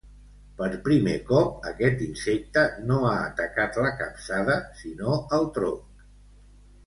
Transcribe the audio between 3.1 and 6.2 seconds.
atacat la capçada sinó el tronc.